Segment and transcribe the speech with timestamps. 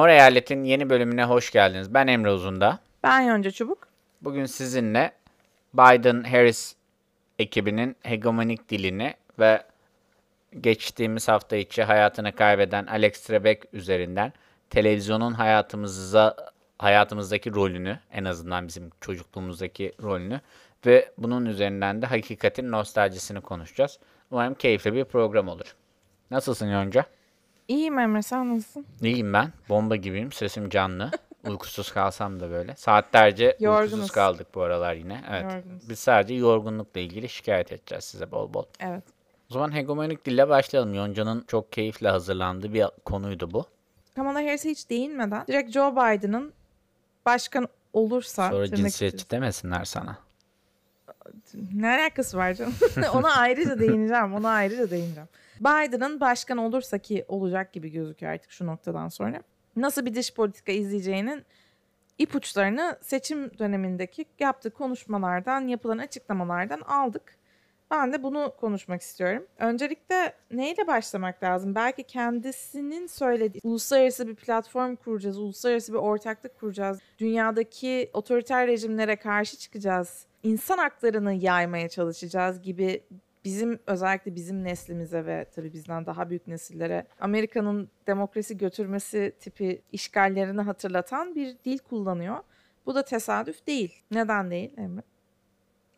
[0.00, 1.94] Mor Eyalet'in yeni bölümüne hoş geldiniz.
[1.94, 2.78] Ben Emre Uzunda.
[3.02, 3.88] Ben Yonca Çubuk.
[4.22, 5.12] Bugün sizinle
[5.74, 6.74] Biden-Harris
[7.38, 9.62] ekibinin hegemonik dilini ve
[10.60, 14.32] geçtiğimiz hafta içi hayatını kaybeden Alex Trebek üzerinden
[14.70, 16.36] televizyonun hayatımıza
[16.78, 20.40] hayatımızdaki rolünü, en azından bizim çocukluğumuzdaki rolünü
[20.86, 23.98] ve bunun üzerinden de hakikatin nostaljisini konuşacağız.
[24.30, 25.74] Umarım keyifli bir program olur.
[26.30, 27.06] Nasılsın Yonca?
[27.70, 28.86] İyiyim Emre sen nasılsın?
[29.02, 29.52] İyiyim ben.
[29.68, 30.32] Bomba gibiyim.
[30.32, 31.10] Sesim canlı.
[31.48, 32.76] Uykusuz kalsam da böyle.
[32.76, 33.92] Saatlerce Yorgunuz.
[33.92, 35.24] uykusuz kaldık bu aralar yine.
[35.30, 35.42] Evet.
[35.42, 35.88] Yorgunuz.
[35.88, 38.64] Biz sadece yorgunlukla ilgili şikayet edeceğiz size bol bol.
[38.80, 39.02] Evet.
[39.50, 40.94] O zaman hegemonik dille başlayalım.
[40.94, 43.64] Yonca'nın çok keyifle hazırlandığı bir konuydu bu.
[44.16, 46.52] Kamala Harris'e hiç değinmeden direkt Joe Biden'ın
[47.26, 50.18] başkan olursa Sonra cinsiyetçi demesinler sana.
[51.74, 52.74] ne alakası var canım?
[53.14, 54.34] ona ayrıca değineceğim.
[54.34, 55.28] Ona ayrıca değineceğim.
[55.60, 59.42] Biden'ın başkan olursa ki olacak gibi gözüküyor artık şu noktadan sonra.
[59.76, 61.44] Nasıl bir dış politika izleyeceğinin
[62.18, 67.40] ipuçlarını seçim dönemindeki yaptığı konuşmalardan, yapılan açıklamalardan aldık.
[67.90, 69.46] Ben de bunu konuşmak istiyorum.
[69.58, 71.74] Öncelikle neyle başlamak lazım?
[71.74, 76.98] Belki kendisinin söylediği uluslararası bir platform kuracağız, uluslararası bir ortaklık kuracağız.
[77.18, 80.26] Dünyadaki otoriter rejimlere karşı çıkacağız.
[80.42, 83.02] İnsan haklarını yaymaya çalışacağız gibi
[83.44, 90.60] bizim özellikle bizim neslimize ve tabii bizden daha büyük nesillere Amerika'nın demokrasi götürmesi tipi işgallerini
[90.60, 92.36] hatırlatan bir dil kullanıyor.
[92.86, 94.02] Bu da tesadüf değil.
[94.10, 95.02] Neden değil Emre?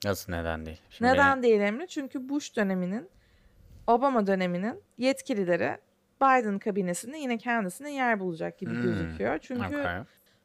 [0.04, 0.80] Nasıl neden değil?
[0.90, 1.86] Şimdi Neden değil Emre?
[1.86, 3.08] Çünkü Bush döneminin,
[3.86, 5.78] Obama döneminin yetkilileri
[6.20, 9.38] Biden kabinesinde yine kendisine yer bulacak gibi Hmm, gözüküyor.
[9.38, 10.02] Çünkü Okay.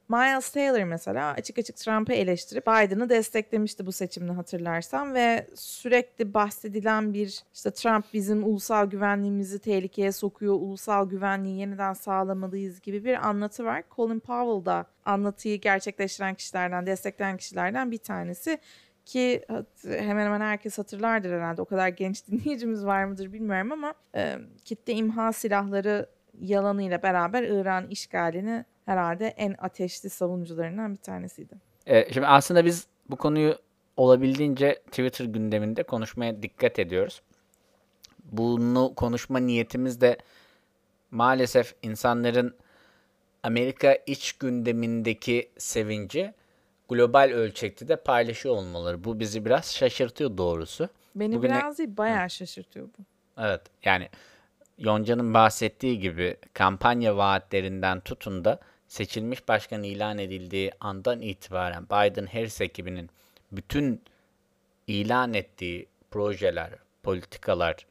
[0.09, 7.13] Miles Taylor mesela açık açık Trump'ı eleştirip Biden'ı desteklemişti bu seçimde hatırlarsan ve sürekli bahsedilen
[7.13, 13.65] bir işte Trump bizim ulusal güvenliğimizi tehlikeye sokuyor, ulusal güvenliği yeniden sağlamalıyız gibi bir anlatı
[13.65, 13.83] var.
[13.95, 18.59] Colin Powell da anlatıyı gerçekleştiren kişilerden, destekleyen kişilerden bir tanesi
[19.05, 19.45] ki
[19.83, 21.61] hemen hemen herkes hatırlardır herhalde.
[21.61, 24.35] O kadar genç dinleyicimiz var mıdır bilmiyorum ama e,
[24.65, 31.53] kitle imha silahları yalanıyla beraber İran işgalini herhalde en ateşli savunucularından bir tanesiydi.
[31.87, 33.55] Ee, şimdi aslında biz bu konuyu
[33.97, 37.21] olabildiğince Twitter gündeminde konuşmaya dikkat ediyoruz.
[38.31, 40.17] Bunu konuşma niyetimiz de
[41.11, 42.55] maalesef insanların
[43.43, 46.33] Amerika iç gündemindeki sevinci
[46.89, 49.03] global ölçekte de paylaşıyor olmaları.
[49.03, 50.89] Bu bizi biraz şaşırtıyor doğrusu.
[51.15, 53.03] Beni Bugüne- biraz değil bayağı şaşırtıyor bu.
[53.41, 54.09] Evet yani
[54.77, 63.09] Yonca'nın bahsettiği gibi kampanya vaatlerinden tutun da seçilmiş başkan ilan edildiği andan itibaren Biden-Harris ekibinin
[63.51, 64.03] bütün
[64.87, 66.71] ilan ettiği projeler,
[67.03, 67.85] politikalar,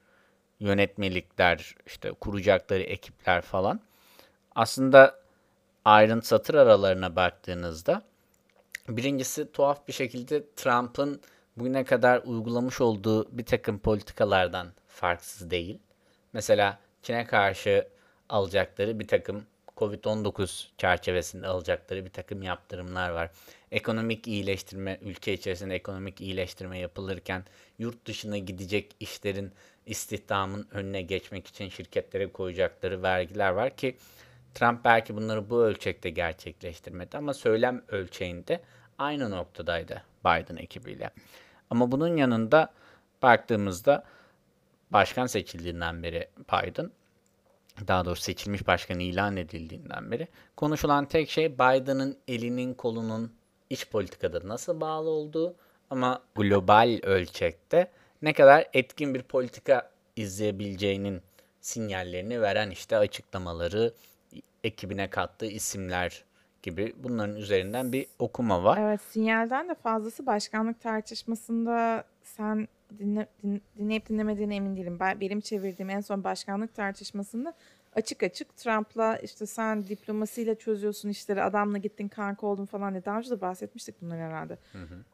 [0.61, 3.81] yönetmelikler, işte kuracakları ekipler falan
[4.55, 5.21] aslında
[5.85, 8.03] ayrıntı satır aralarına baktığınızda
[8.89, 11.21] birincisi tuhaf bir şekilde Trump'ın
[11.57, 15.79] bugüne kadar uygulamış olduğu bir takım politikalardan farksız değil.
[16.33, 17.89] Mesela Çin'e karşı
[18.29, 23.31] alacakları bir takım Covid-19 çerçevesinde alacakları bir takım yaptırımlar var.
[23.71, 27.45] Ekonomik iyileştirme, ülke içerisinde ekonomik iyileştirme yapılırken
[27.79, 29.53] yurt dışına gidecek işlerin
[29.87, 33.97] istihdamın önüne geçmek için şirketlere koyacakları vergiler var ki
[34.55, 38.61] Trump belki bunları bu ölçekte gerçekleştirmedi ama söylem ölçeğinde
[38.99, 41.11] aynı noktadaydı Biden ekibiyle.
[41.71, 42.73] Ama bunun yanında
[43.23, 44.05] baktığımızda
[44.91, 46.91] başkan seçildiğinden beri Biden,
[47.89, 53.33] daha doğrusu seçilmiş başkan ilan edildiğinden beri konuşulan tek şey Biden'ın elinin kolunun
[53.71, 55.57] iç politikada nasıl bağlı olduğu
[55.91, 57.91] ama global ölçekte
[58.23, 61.23] ne kadar etkin bir politika izleyebileceğinin
[61.61, 63.95] sinyallerini veren işte açıklamaları,
[64.65, 66.25] ekibine kattığı isimler
[66.63, 68.79] gibi bunların üzerinden bir okuma var.
[68.81, 75.01] Evet sinyalden de fazlası başkanlık tartışmasında sen dinle, din- dinleyip dinlemediğine emin değilim.
[75.01, 77.55] Ben, benim çevirdiğim en son başkanlık tartışmasında
[77.95, 83.19] açık açık Trump'la işte sen diplomasiyle çözüyorsun işleri adamla gittin kanka oldun falan diye daha
[83.19, 84.59] önce de bahsetmiştik bunları herhalde.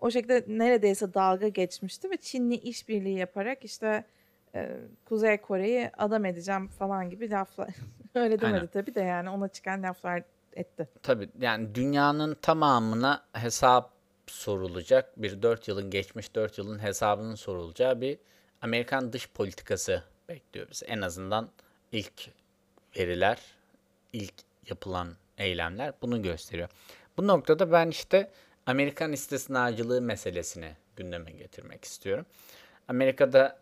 [0.01, 4.05] O şekilde neredeyse dalga geçmişti ve Çin'le işbirliği yaparak işte
[4.55, 7.69] e, Kuzey Kore'yi adam edeceğim falan gibi laflar.
[8.15, 8.67] Öyle demedi Aynen.
[8.67, 10.23] tabii de yani ona çıkan laflar
[10.53, 10.89] etti.
[11.03, 13.92] Tabii yani dünyanın tamamına hesap
[14.27, 18.19] sorulacak bir 4 yılın geçmiş 4 yılın hesabının sorulacağı bir
[18.63, 20.85] Amerikan dış politikası bekliyor bizi.
[20.87, 21.51] En azından
[21.93, 22.31] ilk
[22.97, 23.39] veriler,
[24.13, 24.35] ilk
[24.71, 26.69] yapılan eylemler bunu gösteriyor.
[27.17, 28.31] Bu noktada ben işte
[28.67, 32.27] Amerikan istisnacılığı meselesini gündeme getirmek istiyorum.
[32.89, 33.59] Amerika'da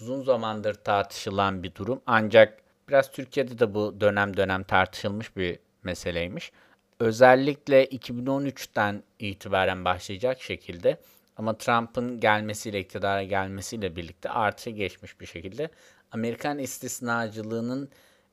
[0.00, 2.58] uzun zamandır tartışılan bir durum ancak
[2.88, 6.52] biraz Türkiye'de de bu dönem dönem tartışılmış bir meseleymiş.
[7.00, 10.98] Özellikle 2013'ten itibaren başlayacak şekilde
[11.36, 15.70] ama Trump'ın gelmesiyle, iktidara gelmesiyle birlikte artıya geçmiş bir şekilde
[16.12, 17.88] Amerikan istisnacılığının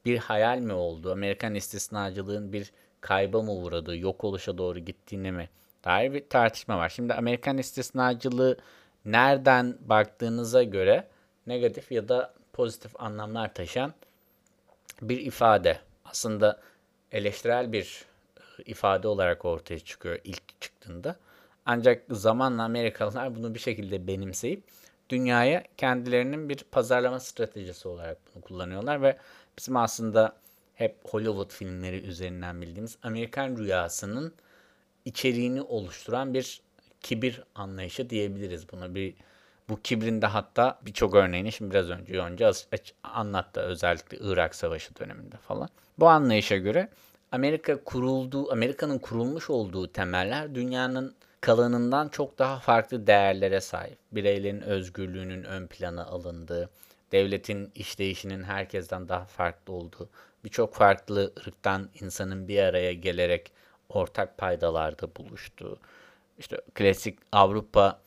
[0.05, 2.71] bir hayal mi olduğu, Amerikan istisnacılığın bir
[3.01, 5.49] kayba mı uğradığı, yok oluşa doğru gittiğine mi
[5.83, 6.89] dair bir tartışma var.
[6.89, 8.57] Şimdi Amerikan istisnacılığı
[9.05, 11.07] nereden baktığınıza göre
[11.47, 13.93] negatif ya da pozitif anlamlar taşıyan
[15.01, 15.79] bir ifade.
[16.05, 16.61] Aslında
[17.11, 18.05] eleştirel bir
[18.65, 21.15] ifade olarak ortaya çıkıyor ilk çıktığında.
[21.65, 24.63] Ancak zamanla Amerikalılar bunu bir şekilde benimseyip
[25.09, 29.17] dünyaya kendilerinin bir pazarlama stratejisi olarak bunu kullanıyorlar ve
[29.57, 30.35] bizim aslında
[30.75, 34.33] hep Hollywood filmleri üzerinden bildiğimiz Amerikan rüyasının
[35.05, 36.61] içeriğini oluşturan bir
[37.01, 38.95] kibir anlayışı diyebiliriz buna.
[38.95, 39.13] Bir
[39.69, 42.51] bu kibrin de hatta birçok örneğini şimdi biraz önce Yonca
[43.03, 45.69] anlattı özellikle Irak Savaşı döneminde falan.
[45.99, 46.89] Bu anlayışa göre
[47.35, 53.97] Amerika kurulduğu, Amerika'nın kurulmuş olduğu temeller dünyanın kalanından çok daha farklı değerlere sahip.
[54.11, 56.69] Bireylerin özgürlüğünün ön plana alındığı,
[57.11, 60.09] devletin işleyişinin herkesten daha farklı olduğu,
[60.43, 63.51] birçok farklı ırktan insanın bir araya gelerek
[63.89, 65.77] ortak paydalarda buluştuğu,
[66.37, 67.99] işte klasik Avrupa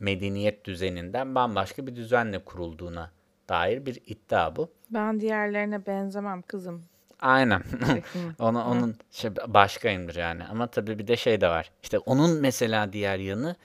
[0.00, 3.10] medeniyet düzeninden bambaşka bir düzenle kurulduğuna
[3.48, 4.68] dair bir iddia bu.
[4.90, 6.84] Ben diğerlerine benzemem kızım.
[7.20, 7.62] Aynen.
[8.38, 10.44] Ona, onun şey, başkayımdır yani.
[10.44, 11.70] Ama tabii bir de şey de var.
[11.82, 13.56] İşte onun mesela diğer yanı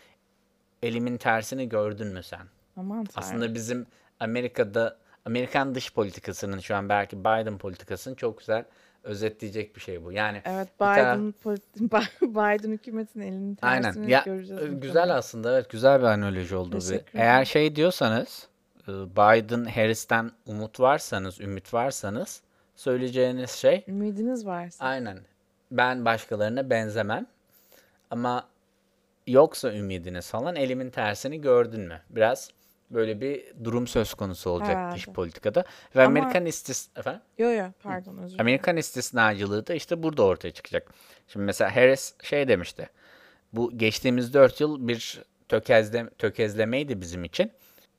[0.84, 2.48] elimin tersini gördün mü sen?
[2.78, 3.86] Aman Aslında bizim
[4.20, 8.66] Amerika'da Amerikan dış politikasının şu an belki Biden politikasının çok güzel
[9.04, 10.12] özetleyecek bir şey bu.
[10.12, 12.10] Yani evet Biden taraf...
[12.22, 14.08] Biden hükümetin elinin tersini Aynen.
[14.08, 14.64] Ya, göreceğiz.
[14.64, 15.14] E, güzel tabii.
[15.14, 16.80] aslında evet güzel bir analoji oldu.
[16.92, 17.02] Bir.
[17.14, 18.48] Eğer şey diyorsanız
[18.88, 22.42] e, Biden Harris'ten umut varsanız, ümit varsanız
[22.76, 24.86] söyleyeceğiniz şey ümidiniz varsa.
[24.86, 25.20] Aynen.
[25.72, 27.28] Ben başkalarına benzemem.
[28.12, 28.48] Ama
[29.28, 32.02] yoksa ümidiniz falan elimin tersini gördün mü?
[32.10, 32.50] Biraz
[32.90, 34.96] böyle bir durum söz konusu olacak Herhalde.
[34.96, 35.64] dış politikada.
[35.96, 36.20] Ve Ama...
[36.20, 36.90] Amerikan istis...
[36.96, 37.22] Efendim?
[37.38, 40.94] Yo yo pardon özür Amerikan istisnacılığı da işte burada ortaya çıkacak.
[41.28, 42.90] Şimdi mesela Harris şey demişti.
[43.54, 47.52] Bu geçtiğimiz dört yıl bir tökezle, tökezlemeydi bizim için.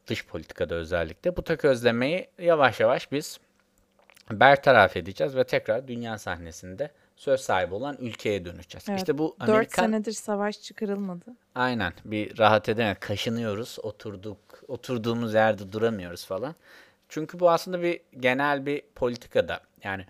[0.06, 1.36] Dış politikada özellikle.
[1.36, 3.40] Bu tökezlemeyi yavaş yavaş biz
[4.30, 8.84] bertaraf edeceğiz ve tekrar dünya sahnesinde söz sahibi olan ülkeye döneceğiz.
[8.88, 9.64] Evet, işte bu Amerikan...
[9.64, 11.24] 4 senedir savaş çıkarılmadı.
[11.54, 11.92] Aynen.
[12.04, 13.00] Bir rahat edemedik.
[13.00, 13.78] Kaşınıyoruz.
[13.82, 14.38] Oturduk.
[14.68, 16.54] Oturduğumuz yerde duramıyoruz falan.
[17.08, 19.60] Çünkü bu aslında bir genel bir politikada.
[19.84, 20.04] Yani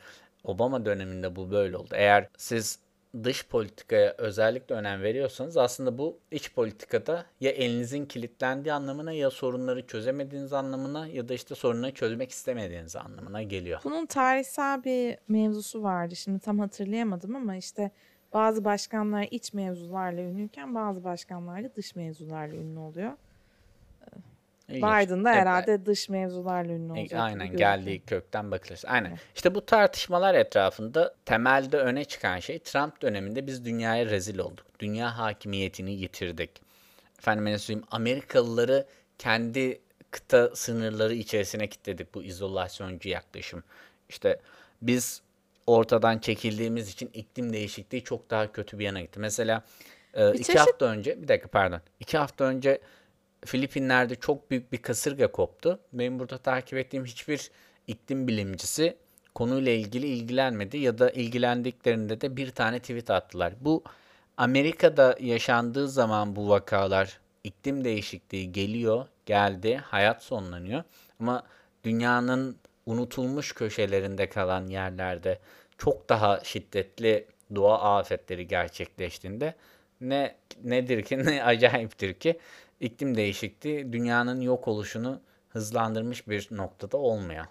[0.45, 1.91] Obama döneminde bu böyle oldu.
[1.93, 2.79] Eğer siz
[3.25, 9.87] dış politikaya özellikle önem veriyorsanız aslında bu iç politikada ya elinizin kilitlendiği anlamına ya sorunları
[9.87, 13.81] çözemediğiniz anlamına ya da işte sorunları çözmek istemediğiniz anlamına geliyor.
[13.85, 16.17] Bunun tarihsel bir mevzusu vardı.
[16.17, 17.91] Şimdi tam hatırlayamadım ama işte
[18.33, 23.13] bazı başkanlar iç mevzularla ünlüyken bazı başkanlar da dış mevzularla ünlü oluyor.
[24.69, 27.21] Biden da herhalde dış mevzularla ünlü olacak.
[27.21, 28.89] Aynen geldiği kökten bakılırsa.
[28.89, 29.11] Aynen.
[29.11, 29.21] Evet.
[29.35, 34.67] İşte bu tartışmalar etrafında temelde öne çıkan şey Trump döneminde biz dünyaya rezil olduk.
[34.79, 36.51] Dünya hakimiyetini yitirdik.
[37.19, 38.87] Efendim söyleyeyim Amerikalıları
[39.19, 39.81] kendi
[40.11, 43.63] kıta sınırları içerisine kilitledik bu izolasyoncu yaklaşım.
[44.09, 44.41] İşte
[44.83, 45.23] biz
[45.67, 49.21] ortadan çekildiğimiz için iklim değişikliği çok daha kötü bir yana gitti.
[49.21, 49.63] Mesela
[50.17, 50.61] bir iki çeşit...
[50.61, 51.81] hafta önce bir dakika pardon.
[52.01, 52.81] iki hafta önce
[53.47, 55.81] Filipinler'de çok büyük bir kasırga koptu.
[55.93, 57.51] Benim burada takip ettiğim hiçbir
[57.87, 58.97] iklim bilimcisi
[59.35, 63.53] konuyla ilgili ilgilenmedi ya da ilgilendiklerinde de bir tane tweet attılar.
[63.61, 63.85] Bu
[64.37, 70.83] Amerika'da yaşandığı zaman bu vakalar iklim değişikliği geliyor, geldi, hayat sonlanıyor.
[71.21, 71.43] Ama
[71.85, 75.39] dünyanın unutulmuş köşelerinde kalan yerlerde
[75.79, 79.55] çok daha şiddetli doğa afetleri gerçekleştiğinde
[80.01, 82.39] ne nedir ki ne acayiptir ki
[82.81, 87.47] iklim değişikliği dünyanın yok oluşunu hızlandırmış bir noktada olmuyor.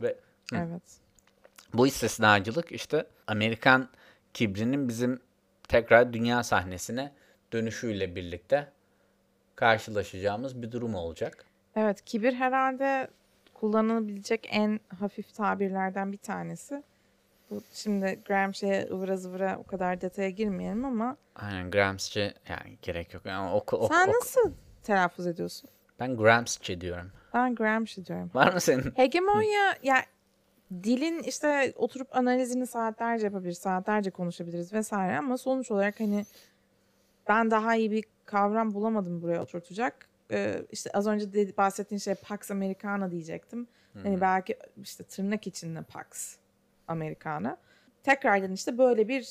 [0.00, 0.16] Ve
[0.54, 0.82] evet.
[1.74, 3.88] bu istisnacılık işte Amerikan
[4.34, 5.20] kibrinin bizim
[5.68, 7.12] tekrar dünya sahnesine
[7.52, 8.72] dönüşüyle birlikte
[9.56, 11.44] karşılaşacağımız bir durum olacak.
[11.76, 13.08] Evet, kibir herhalde
[13.54, 16.82] kullanılabilecek en hafif tabirlerden bir tanesi.
[17.50, 21.16] Bu şimdi Gramsci'ye ıvıra zıvıra o kadar detaya girmeyelim ama.
[21.36, 23.26] Aynen Gramsci yani gerek yok.
[23.26, 24.18] Yani oku, oku, Sen oku.
[24.20, 24.52] nasıl
[24.82, 25.70] telaffuz ediyorsun?
[26.00, 27.12] Ben Gramsci diyorum.
[27.34, 28.30] Ben Gramsci diyorum.
[28.34, 28.92] Var mı senin?
[28.96, 30.02] Hegemonya ya
[30.82, 36.26] dilin işte oturup analizini saatlerce yapabiliriz, saatlerce konuşabiliriz vesaire ama sonuç olarak hani
[37.28, 40.08] ben daha iyi bir kavram bulamadım buraya oturtacak.
[40.32, 43.66] Ee, işte az önce de bahsettiğin şey Pax Americana diyecektim.
[44.02, 46.36] Hani belki işte tırnak içinde Pax
[46.88, 47.56] Americana.
[48.02, 49.28] tekrardan işte böyle bir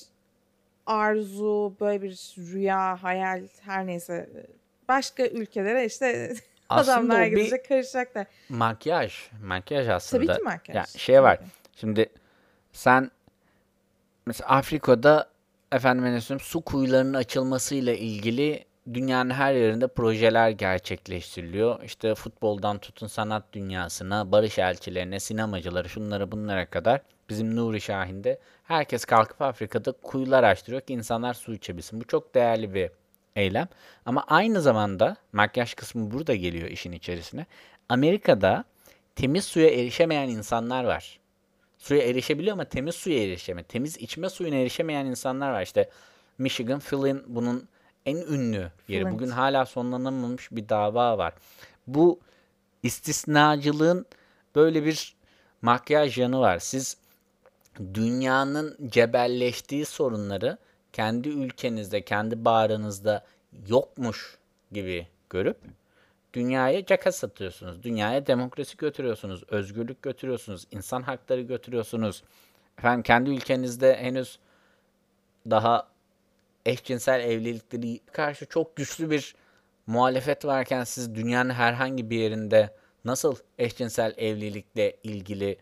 [0.85, 4.29] arzu, böyle bir rüya, hayal her neyse
[4.87, 6.33] başka ülkelere işte
[6.69, 8.27] Aslında adamlar bir gidecek karışacaklar.
[8.49, 9.29] makyaj.
[9.43, 10.25] Makyaj aslında.
[10.25, 10.75] Tabii ki makyaj.
[10.75, 11.37] Ya şey var.
[11.37, 11.47] Tabii.
[11.75, 12.09] Şimdi
[12.71, 13.11] sen
[14.25, 15.29] mesela Afrika'da
[15.71, 21.83] efendim söyleyeyim su kuyularının açılmasıyla ilgili dünyanın her yerinde projeler gerçekleştiriliyor.
[21.83, 29.05] İşte futboldan tutun sanat dünyasına, barış elçilerine, sinemacıları, şunlara bunlara kadar bizim Nuri Şahin'de herkes
[29.05, 32.01] kalkıp Afrika'da kuyular açtırıyor ki insanlar su içebilsin.
[32.01, 32.89] Bu çok değerli bir
[33.35, 33.67] eylem.
[34.05, 37.45] Ama aynı zamanda makyaj kısmı burada geliyor işin içerisine.
[37.89, 38.63] Amerika'da
[39.15, 41.19] temiz suya erişemeyen insanlar var.
[41.77, 43.67] Suya erişebiliyor ama temiz suya erişemiyor.
[43.67, 45.61] Temiz içme suyuna erişemeyen insanlar var.
[45.61, 45.89] İşte
[46.37, 47.67] Michigan, Flint bunun
[48.07, 49.03] en ünlü yeri.
[49.03, 49.13] Flint.
[49.13, 51.33] Bugün hala sonlanamamış bir dava var.
[51.87, 52.19] Bu
[52.83, 54.05] istisnacılığın
[54.55, 55.15] böyle bir
[55.61, 56.59] makyaj yanı var.
[56.59, 56.97] Siz
[57.93, 60.57] dünyanın cebelleştiği sorunları
[60.93, 63.25] kendi ülkenizde, kendi bağrınızda
[63.67, 64.37] yokmuş
[64.71, 65.57] gibi görüp
[66.33, 67.83] dünyaya caka satıyorsunuz.
[67.83, 72.23] Dünyaya demokrasi götürüyorsunuz, özgürlük götürüyorsunuz, insan hakları götürüyorsunuz.
[72.77, 74.39] Efendim kendi ülkenizde henüz
[75.49, 75.87] daha
[76.67, 79.35] eşcinsel evlilikleri karşı çok güçlü bir
[79.87, 85.57] muhalefet varken siz dünyanın herhangi bir yerinde nasıl eşcinsel evlilikle ilgili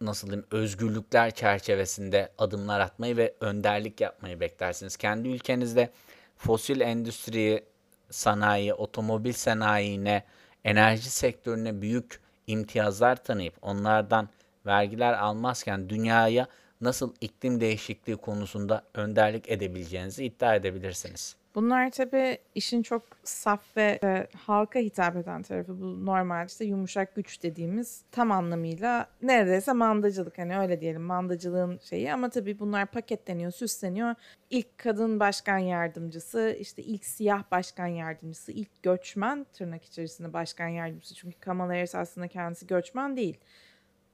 [0.00, 4.96] nasıl diyeyim özgürlükler çerçevesinde adımlar atmayı ve önderlik yapmayı beklersiniz.
[4.96, 5.90] Kendi ülkenizde
[6.36, 7.64] fosil endüstriyi,
[8.10, 10.24] sanayi, otomobil sanayine,
[10.64, 14.28] enerji sektörüne büyük imtiyazlar tanıyıp onlardan
[14.66, 16.46] vergiler almazken dünyaya
[16.80, 21.36] nasıl iklim değişikliği konusunda önderlik edebileceğinizi iddia edebilirsiniz.
[21.54, 25.80] Bunlar tabii işin çok saf ve e, halka hitap eden tarafı.
[25.80, 30.38] Bu normal işte yumuşak güç dediğimiz tam anlamıyla neredeyse mandacılık.
[30.38, 34.14] Hani öyle diyelim mandacılığın şeyi ama tabii bunlar paketleniyor, süsleniyor.
[34.50, 41.14] İlk kadın başkan yardımcısı, işte ilk siyah başkan yardımcısı, ilk göçmen tırnak içerisinde başkan yardımcısı.
[41.14, 43.38] Çünkü Kamala Harris aslında kendisi göçmen değil.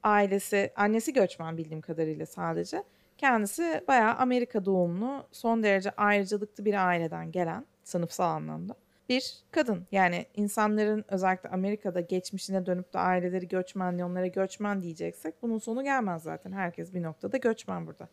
[0.04, 2.84] Ailesi, annesi göçmen bildiğim kadarıyla sadece.
[3.18, 8.74] Kendisi bayağı Amerika doğumlu, son derece ayrıcalıklı bir aileden gelen, sınıfsal anlamda
[9.08, 9.86] bir kadın.
[9.92, 16.22] Yani insanların özellikle Amerika'da geçmişine dönüp de aileleri göçmen, onlara göçmen diyeceksek bunun sonu gelmez
[16.22, 16.52] zaten.
[16.52, 18.08] Herkes bir noktada göçmen burada.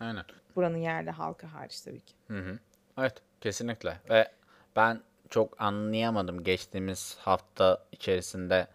[0.00, 0.24] Aynen.
[0.56, 2.14] Buranın yerli halkı hariç tabii ki.
[2.28, 2.58] Hı hı.
[2.98, 3.98] Evet, kesinlikle.
[4.10, 4.28] Ve
[4.76, 8.66] ben çok anlayamadım geçtiğimiz hafta içerisinde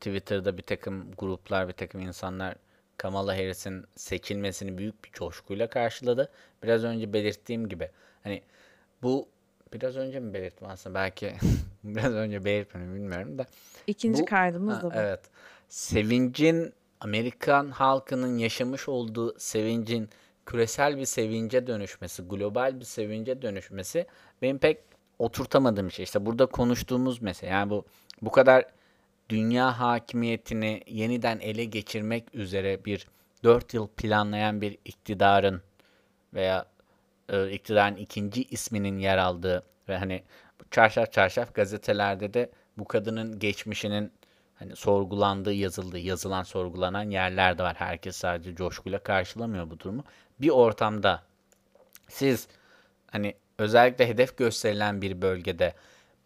[0.00, 2.54] Twitter'da bir takım gruplar, bir takım insanlar
[2.96, 6.30] Kamala Harris'in seçilmesini büyük bir coşkuyla karşıladı.
[6.62, 7.90] Biraz önce belirttiğim gibi
[8.22, 8.42] hani
[9.02, 9.28] bu
[9.72, 11.34] biraz önce mi belirttim aslında belki
[11.84, 13.46] biraz önce belirtmedim bilmiyorum da
[13.86, 14.94] İkinci Bu- kaydımız da bu.
[14.94, 15.20] Evet.
[15.68, 20.08] Sevincin Amerikan halkının yaşamış olduğu sevincin
[20.46, 24.06] küresel bir sevince dönüşmesi, global bir sevince dönüşmesi
[24.42, 24.78] benim pek
[25.18, 26.02] oturtamadığım şey.
[26.02, 27.50] İşte burada konuştuğumuz mesele.
[27.50, 27.84] Yani bu
[28.22, 28.64] bu kadar
[29.28, 33.06] dünya hakimiyetini yeniden ele geçirmek üzere bir
[33.44, 35.62] 4 yıl planlayan bir iktidarın
[36.34, 36.66] veya
[37.28, 40.22] e, iktidarın ikinci isminin yer aldığı ve hani
[40.70, 44.12] çarşaf çarşaf gazetelerde de bu kadının geçmişinin
[44.54, 47.76] hani sorgulandığı yazıldığı, yazılan sorgulanan yerler de var.
[47.76, 50.04] Herkes sadece coşkuyla karşılamıyor bu durumu.
[50.40, 51.22] Bir ortamda
[52.08, 52.48] siz
[53.10, 55.74] hani özellikle hedef gösterilen bir bölgede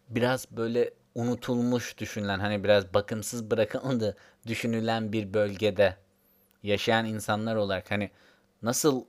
[0.09, 5.95] biraz böyle unutulmuş düşünülen hani biraz bakımsız bırakıldı düşünülen bir bölgede
[6.63, 8.09] yaşayan insanlar olarak hani
[8.61, 9.05] nasıl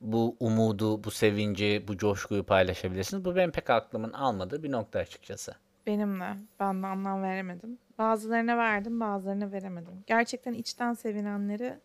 [0.00, 3.24] bu umudu, bu sevinci, bu coşkuyu paylaşabilirsiniz?
[3.24, 5.54] Bu benim pek aklımın almadığı bir nokta açıkçası.
[5.86, 6.36] Benimle.
[6.60, 7.78] Ben de anlam veremedim.
[7.98, 10.04] Bazılarına verdim, bazılarına veremedim.
[10.06, 11.78] Gerçekten içten sevinenleri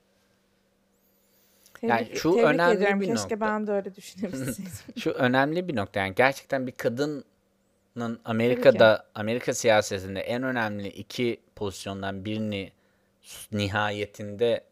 [1.74, 3.02] tebrik, Yani şu tebrik önemli ediyorum.
[3.02, 3.42] bir Keşke nokta.
[3.42, 4.72] ben de öyle düşünebilseydim.
[4.98, 6.72] Şu önemli bir nokta yani gerçekten bir
[7.98, 12.72] kadının Amerika'da Amerika siyasetinde en önemli iki pozisyondan birini
[13.52, 14.64] nihayetinde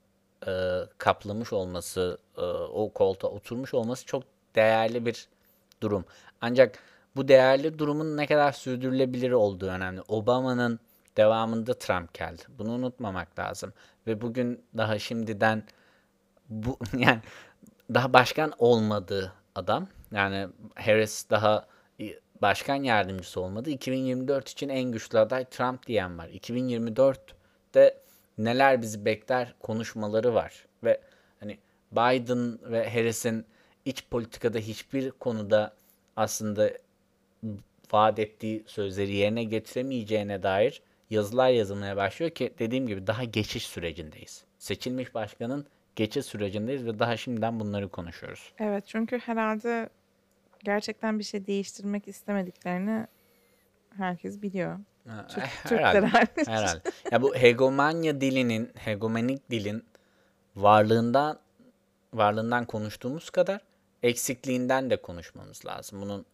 [0.47, 0.51] e,
[0.97, 2.41] kaplamış olması, e,
[2.73, 4.23] o koltuğa oturmuş olması çok
[4.55, 5.27] değerli bir
[5.81, 6.05] durum.
[6.41, 6.79] Ancak
[7.15, 10.01] bu değerli durumun ne kadar sürdürülebilir olduğu önemli.
[10.07, 10.79] Obama'nın
[11.17, 12.41] devamında Trump geldi.
[12.57, 13.73] Bunu unutmamak lazım.
[14.07, 15.63] Ve bugün daha şimdiden
[16.49, 17.21] bu yani
[17.93, 21.65] daha başkan olmadığı adam yani Harris daha
[22.41, 23.69] başkan yardımcısı olmadı.
[23.69, 26.29] 2024 için en güçlü aday Trump diyen var.
[26.29, 27.97] 2024'te
[28.37, 31.01] neler bizi bekler konuşmaları var ve
[31.39, 31.57] hani
[31.91, 33.45] Biden ve Harris'in
[33.85, 35.73] iç politikada hiçbir konuda
[36.15, 36.71] aslında
[37.91, 44.43] vaat ettiği sözleri yerine getiremeyeceğine dair yazılar yazılmaya başlıyor ki dediğim gibi daha geçiş sürecindeyiz.
[44.57, 45.65] Seçilmiş başkanın
[45.95, 48.53] geçiş sürecindeyiz ve daha şimdiden bunları konuşuyoruz.
[48.59, 49.89] Evet çünkü herhalde
[50.65, 53.07] gerçekten bir şey değiştirmek istemediklerini
[53.97, 54.79] herkes biliyor.
[55.07, 56.43] Ha, Türk, eh, Türkler herhalde.
[56.45, 56.81] Herhalde.
[57.11, 59.83] Ya bu hegemonya dilinin, hegemonik dilin
[60.55, 61.39] varlığından
[62.13, 63.61] varlığından konuştuğumuz kadar
[64.03, 66.01] eksikliğinden de konuşmamız lazım.
[66.01, 66.25] Bunun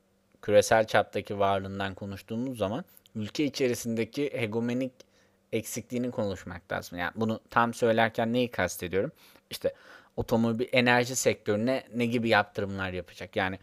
[0.42, 2.86] küresel çaptaki varlığından konuştuğumuz zaman
[3.16, 4.94] ülke içerisindeki hegemonik
[5.52, 6.98] eksikliğini konuşmak lazım.
[7.00, 9.12] Yani bunu tam söylerken neyi kastediyorum?
[9.50, 9.74] İşte
[10.16, 13.36] otomobil enerji sektörüne ne gibi yaptırımlar yapacak?
[13.36, 13.60] Yani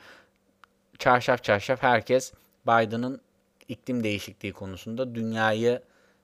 [0.98, 2.32] çarşaf çarşaf herkes
[2.66, 3.20] Biden'ın
[3.68, 5.82] iklim değişikliği konusunda dünyayı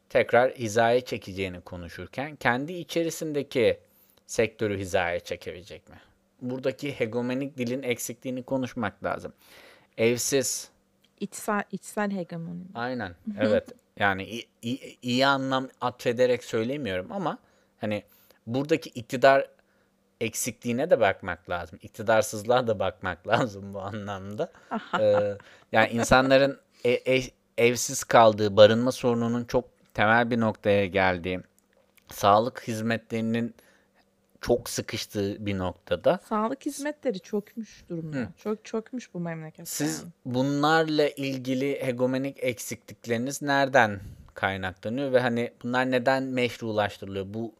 [0.08, 3.80] tekrar hizaya çekeceğini konuşurken kendi içerisindeki
[4.26, 5.96] sektörü hizaya çekebilecek mi?
[6.42, 9.32] Buradaki hegemonik dilin eksikliğini konuşmak lazım.
[9.98, 10.70] Evsiz,
[11.20, 12.62] İçsel, içsel hegemoni.
[12.74, 13.68] aynen, evet.
[13.98, 17.38] Yani iyi, iyi, iyi anlam atfederek söylemiyorum ama
[17.80, 18.02] hani
[18.46, 19.48] buradaki iktidar
[20.20, 21.78] eksikliğine de bakmak lazım.
[21.82, 24.52] İktidarsızlığa da bakmak lazım bu anlamda.
[25.00, 25.38] Ee,
[25.72, 31.40] yani insanların e- e- evsiz kaldığı, barınma sorununun çok temel bir noktaya geldiği,
[32.12, 33.54] sağlık hizmetlerinin
[34.40, 38.28] çok sıkıştığı bir noktada Sağlık hizmetleri çökmüş durumda.
[38.36, 39.64] Çok çökmüş bu memlekette.
[39.64, 40.12] siz yani.
[40.24, 44.00] bunlarla ilgili hegemonik eksiklikleriniz nereden
[44.34, 47.24] kaynaklanıyor ve hani bunlar neden meşrulaştırılıyor?
[47.28, 47.54] Bu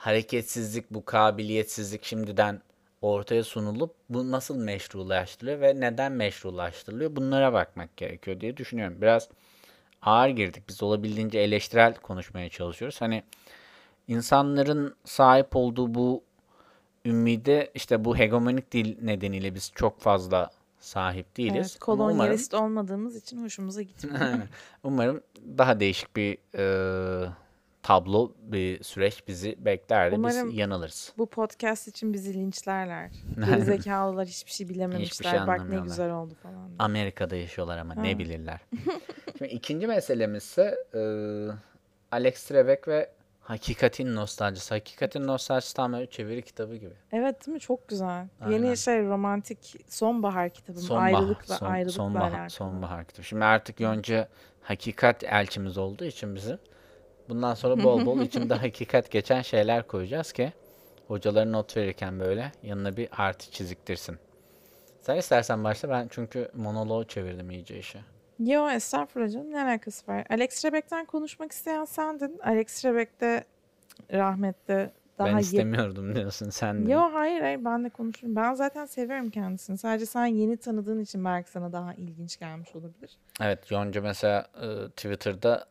[0.00, 2.60] hareketsizlik, bu kabiliyetsizlik şimdiden
[3.02, 7.16] ortaya sunulup bu nasıl meşrulaştırılıyor ve neden meşrulaştırılıyor?
[7.16, 8.96] Bunlara bakmak gerekiyor diye düşünüyorum.
[9.00, 9.28] Biraz
[10.02, 10.68] ağır girdik.
[10.68, 13.00] Biz olabildiğince eleştirel konuşmaya çalışıyoruz.
[13.00, 13.22] Hani
[14.08, 16.22] insanların sahip olduğu bu
[17.04, 21.56] ümide işte bu hegemonik dil nedeniyle biz çok fazla sahip değiliz.
[21.56, 24.20] Evet, Ama umarım, kolonyalist olmadığımız için hoşumuza gitmiyor.
[24.82, 25.20] Umarım
[25.58, 27.30] daha değişik bir e,
[27.82, 31.12] tablo, bir süreç bizi bekler de Umarım- biz yanılırız.
[31.18, 33.10] bu podcast için bizi linçlerler.
[33.46, 35.30] Gerizekalılar hiçbir şey bilememişler.
[35.30, 36.68] şey Bak ne güzel oldu falan.
[36.68, 36.76] diye.
[36.78, 38.18] Amerika'da yaşıyorlar ama ne Ha.
[38.18, 38.60] bilirler.
[39.38, 41.00] Şimdi ikinci meselemiz ise e,
[42.12, 44.74] Alex Trebek ve Hakikatin Nostaljisi.
[44.74, 46.94] Hakikatin Nostaljisi tam böyle çeviri kitabı gibi.
[47.12, 47.60] Evet değil mi?
[47.60, 48.28] Çok güzel.
[48.40, 48.52] Aynen.
[48.64, 50.80] Yeni şey romantik sonbahar kitabım.
[50.82, 52.50] Sonbahar, ayrılıkla son- ayrılıkla sonbahar, alakalı.
[52.50, 53.26] sonbahar kitabı.
[53.26, 54.28] Şimdi artık Yonca
[54.62, 56.58] hakikat elçimiz olduğu için bizim
[57.30, 60.52] bundan sonra bol bol içinde hakikat geçen şeyler koyacağız ki
[61.08, 64.18] hocaların not verirken böyle yanına bir artı çiziktirsin.
[65.02, 67.98] Sen istersen başla ben çünkü monoloğu çevirdim iyice işi.
[68.38, 70.26] Yo estağfurullah canım ne alakası var?
[70.30, 72.40] Alex Trebek'ten konuşmak isteyen sendin.
[72.44, 73.44] Alex Trebek de
[74.12, 76.92] rahmetli daha ben istemiyordum diyorsun sen de.
[76.92, 78.36] Yo hayır hayır ben de konuşurum.
[78.36, 79.78] Ben zaten seviyorum kendisini.
[79.78, 83.18] Sadece sen yeni tanıdığın için belki sana daha ilginç gelmiş olabilir.
[83.40, 85.66] Evet Yonca mesela e, Twitter'da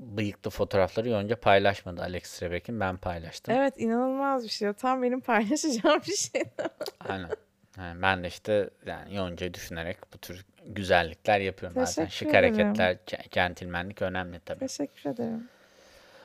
[0.00, 3.54] bıyıklı fotoğrafları Yonca paylaşmadı Alex Trebek'in ben paylaştım.
[3.54, 4.72] Evet inanılmaz bir şey.
[4.72, 6.42] Tam benim paylaşacağım bir şey.
[7.08, 7.30] Aynen.
[7.78, 12.04] Yani ben de işte yani Yonca'yı düşünerek bu tür güzellikler yapıyorum zaten.
[12.04, 12.54] Teşekkür Şık ederim.
[12.54, 14.58] hareketler, ce- centilmenlik önemli tabii.
[14.58, 15.48] Teşekkür ederim.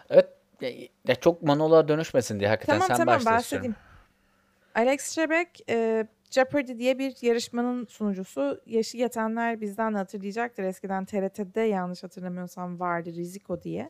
[0.09, 0.27] Evet.
[1.07, 3.75] Ya, çok monoloğa dönüşmesin diye hakikaten Tamam sen tamam başla bahsedeyim.
[4.75, 8.61] Alex Trebek e, Jeopardy diye bir yarışmanın sunucusu.
[8.65, 10.63] Yaşı yetenler bizden de hatırlayacaktır.
[10.63, 13.89] Eskiden TRT'de yanlış hatırlamıyorsam vardı Riziko diye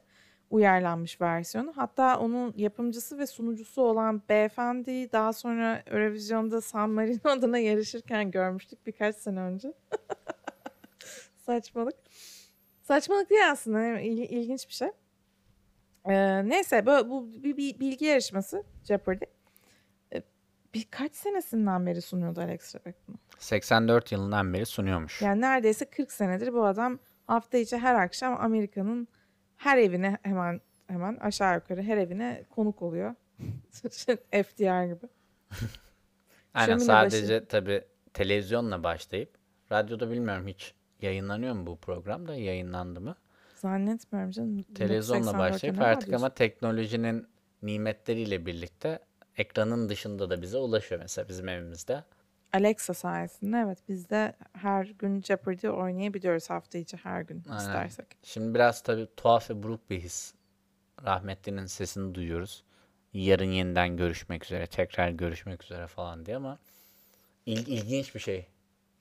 [0.49, 1.73] uyarlanmış versiyonu.
[1.75, 8.88] Hatta onun yapımcısı ve sunucusu olan beyefendi daha sonra Eurovision'da San Marino adına yarışırken görmüştük
[8.88, 9.73] birkaç sene önce.
[11.38, 11.95] Saçmalık.
[12.82, 13.99] Saçmalık değil aslında.
[13.99, 14.89] il- ilginç bir şey.
[16.06, 19.25] Ee, neyse bu, bu bir, bir bilgi yarışması Jeopardy.
[20.73, 23.17] Birkaç senesinden beri sunuyordu Alex Trebek bunu.
[23.39, 25.21] 84 yılından beri sunuyormuş.
[25.21, 29.07] Yani neredeyse 40 senedir bu adam hafta içi her akşam Amerika'nın
[29.57, 33.15] her evine hemen hemen aşağı yukarı her evine konuk oluyor.
[34.31, 35.07] FDR gibi.
[36.53, 37.83] Aynen şömine sadece tabii
[38.13, 39.38] televizyonla başlayıp
[39.71, 43.15] radyoda bilmiyorum hiç yayınlanıyor mu bu program da yayınlandı mı?
[43.55, 44.63] Zannetmiyorum canım.
[44.63, 47.27] Televizyonla 84'te başlayıp artık ama teknolojinin
[47.62, 48.99] nimetleriyle birlikte
[49.38, 52.04] ekranın dışında da bize ulaşıyor mesela bizim evimizde.
[52.54, 57.60] Alexa sayesinde evet biz de her gün Jeopardy oynayabiliyoruz hafta içi her gün Aynen.
[57.60, 58.06] istersek.
[58.24, 60.34] Şimdi biraz tabii tuhaf ve buruk bir his.
[61.06, 62.63] Rahmetlinin sesini duyuyoruz.
[63.13, 66.60] Yarın yeniden görüşmek üzere, tekrar görüşmek üzere falan diye ama
[67.46, 68.48] il- ilginç bir şey.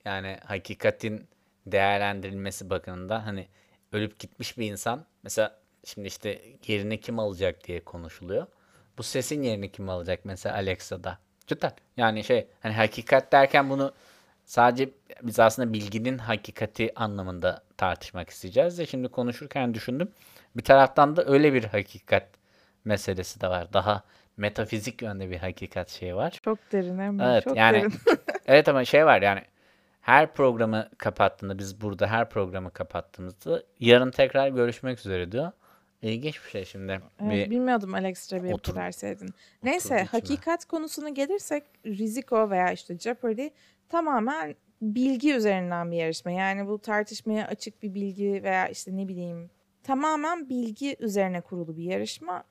[0.05, 1.27] Yani hakikatin
[1.65, 3.47] değerlendirilmesi bakımından hani
[3.91, 8.47] ölüp gitmiş bir insan mesela şimdi işte yerini kim alacak diye konuşuluyor.
[8.97, 11.17] Bu sesin yerini kim alacak mesela Alexa'da?
[11.47, 11.71] Cidden.
[11.97, 13.93] Yani şey hani hakikat derken bunu
[14.45, 14.89] sadece
[15.21, 20.11] biz aslında bilginin hakikati anlamında tartışmak isteyeceğiz de şimdi konuşurken düşündüm.
[20.55, 22.27] Bir taraftan da öyle bir hakikat
[22.85, 23.73] meselesi de var.
[23.73, 24.03] Daha
[24.37, 26.39] metafizik yönde bir hakikat şeyi var.
[26.45, 27.23] Çok derin Emre.
[27.23, 27.93] Evet çok yani derin.
[28.47, 29.41] evet ama şey var yani
[30.01, 35.51] her programı kapattığında biz burada her programı kapattığımızda yarın tekrar görüşmek üzere diyor.
[36.03, 37.01] İlginç bir şey şimdi.
[37.21, 39.33] Evet, bir bilmiyordum Alex Trebek'i otur- sevdiğini.
[39.63, 40.03] Neyse içime.
[40.03, 43.47] hakikat konusuna gelirsek Riziko veya işte Jeopardy
[43.89, 46.31] tamamen bilgi üzerinden bir yarışma.
[46.31, 49.49] Yani bu tartışmaya açık bir bilgi veya işte ne bileyim
[49.83, 52.43] tamamen bilgi üzerine kurulu bir yarışma.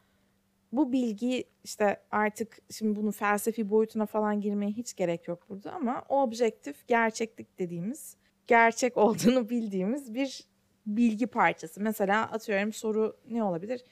[0.73, 6.05] Bu bilgi işte artık şimdi bunu felsefi boyutuna falan girmeye hiç gerek yok burada ama
[6.09, 10.52] objektif gerçeklik dediğimiz gerçek olduğunu bildiğimiz bir
[10.87, 11.81] bilgi parçası.
[11.81, 13.85] Mesela atıyorum soru ne olabilir?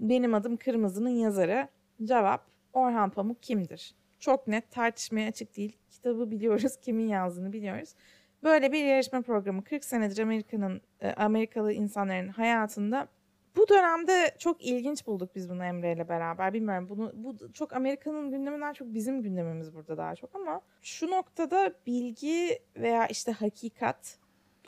[0.00, 1.68] Benim adım Kırmızı'nın yazarı.
[2.04, 3.94] Cevap Orhan Pamuk kimdir?
[4.18, 5.76] Çok net tartışmaya açık değil.
[5.90, 7.94] Kitabı biliyoruz, kimin yazdığını biliyoruz.
[8.42, 13.08] Böyle bir yarışma programı 40 senedir Amerika'nın e, Amerikalı insanların hayatında
[13.56, 16.52] bu dönemde çok ilginç bulduk biz bunu Emre ile beraber.
[16.52, 21.74] Bilmiyorum bunu bu çok Amerika'nın gündeminden çok bizim gündemimiz burada daha çok ama şu noktada
[21.86, 24.18] bilgi veya işte hakikat,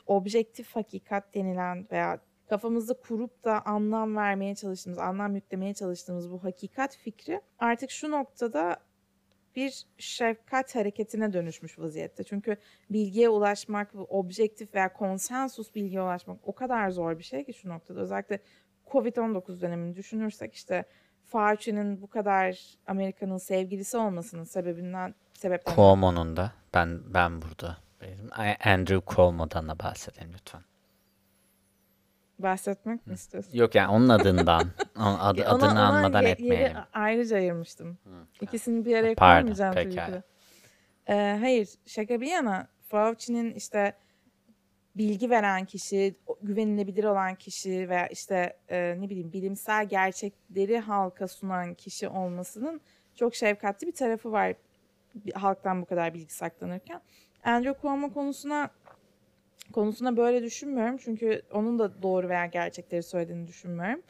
[0.07, 6.97] objektif hakikat denilen veya kafamızda kurup da anlam vermeye çalıştığımız, anlam yüklemeye çalıştığımız bu hakikat
[6.97, 8.77] fikri artık şu noktada
[9.55, 12.23] bir şefkat hareketine dönüşmüş vaziyette.
[12.23, 12.57] Çünkü
[12.89, 17.99] bilgiye ulaşmak, objektif veya konsensus bilgiye ulaşmak o kadar zor bir şey ki şu noktada.
[17.99, 18.39] Özellikle
[18.91, 20.85] Covid-19 dönemini düşünürsek işte
[21.23, 27.84] Fauci'nin bu kadar Amerika'nın sevgilisi olmasının sebebinden sebeplerinden Cuomo'nun da ben ben burada.
[28.63, 30.61] Andrew Cuomo'dan da bahsedelim lütfen.
[32.39, 33.53] bahsetmek mi istiyorsun?
[33.57, 34.61] Yok yani onun adından.
[34.97, 36.77] Onun adı, Ona- adını ona anmadan ye- etmeyelim.
[36.93, 37.97] Ayrıca ayırmıştım.
[38.41, 40.21] İkisini bir araya Pardon, koymayacağım tabii ki pekala.
[41.07, 43.93] Ee, hayır şaka bir yana Fauci'nin işte
[44.95, 51.73] bilgi veren kişi, güvenilebilir olan kişi veya işte e, ne bileyim bilimsel gerçekleri halka sunan
[51.73, 52.81] kişi olmasının
[53.15, 54.53] çok şefkatli bir tarafı var
[55.33, 57.01] halktan bu kadar bilgi saklanırken.
[57.45, 58.69] Andrew Cuomo konusuna
[59.73, 64.01] konusuna böyle düşünmüyorum çünkü onun da doğru veya gerçekleri söylediğini düşünmüyorum.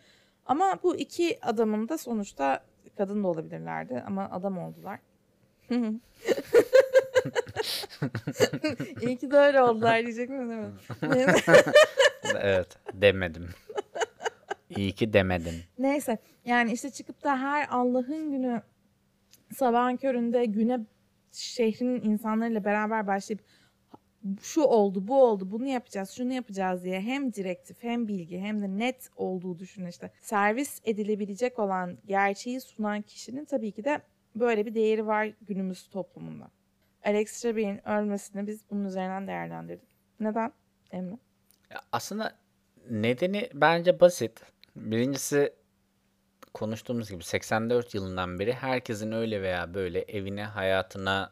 [0.46, 2.64] Ama bu iki adamın da sonuçta
[2.98, 5.00] kadın da olabilirlerdi ama adam oldular.
[9.02, 11.36] İyi ki de öyle oldular diyecek mi değil mi?
[12.42, 13.50] evet demedim.
[14.70, 15.54] İyi ki demedim.
[15.80, 18.62] Neyse yani işte çıkıp da her Allah'ın günü
[19.56, 20.80] sabahın köründe güne
[21.36, 23.44] şehrin insanlarıyla beraber başlayıp
[24.42, 28.68] şu oldu, bu oldu, bunu yapacağız, şunu yapacağız diye hem direktif hem bilgi hem de
[28.68, 30.12] net olduğu düşünün işte.
[30.22, 34.02] Servis edilebilecek olan gerçeği sunan kişinin tabii ki de
[34.36, 36.52] böyle bir değeri var günümüz toplumunda.
[37.06, 39.90] Alex Trebek'in ölmesini biz bunun üzerinden değerlendirdik.
[40.20, 40.52] Neden?
[40.92, 41.18] Emre?
[41.92, 42.36] Aslında
[42.90, 44.42] nedeni bence basit.
[44.76, 45.54] Birincisi
[46.56, 51.32] konuştuğumuz gibi 84 yılından beri herkesin öyle veya böyle evine, hayatına,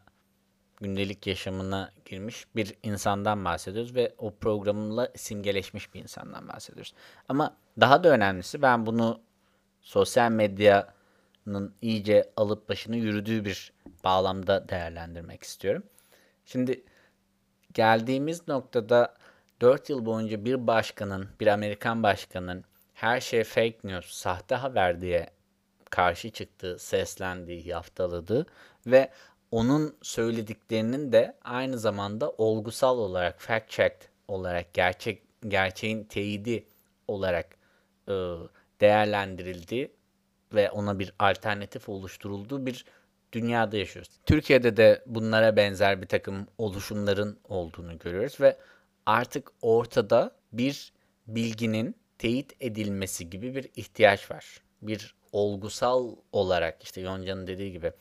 [0.80, 6.94] gündelik yaşamına girmiş bir insandan bahsediyoruz ve o programla simgeleşmiş bir insandan bahsediyoruz.
[7.28, 9.20] Ama daha da önemlisi ben bunu
[9.80, 13.72] sosyal medyanın iyice alıp başını yürüdüğü bir
[14.04, 15.82] bağlamda değerlendirmek istiyorum.
[16.44, 16.84] Şimdi
[17.72, 19.14] geldiğimiz noktada
[19.60, 25.30] 4 yıl boyunca bir başkanın, bir Amerikan başkanın her şey fake news, sahte haber diye
[25.90, 28.46] karşı çıktığı, seslendiği, yaftaladığı
[28.86, 29.10] ve
[29.50, 36.66] onun söylediklerinin de aynı zamanda olgusal olarak fact checked olarak gerçek gerçeğin teyidi
[37.08, 37.56] olarak
[38.08, 38.12] e,
[38.80, 39.92] değerlendirildiği
[40.54, 42.84] ve ona bir alternatif oluşturulduğu bir
[43.32, 44.10] dünyada yaşıyoruz.
[44.26, 48.56] Türkiye'de de bunlara benzer bir takım oluşumların olduğunu görüyoruz ve
[49.06, 50.92] artık ortada bir
[51.26, 54.60] bilginin teyit edilmesi gibi bir ihtiyaç var.
[54.82, 57.92] Bir olgusal olarak işte Yonca'nın dediği gibi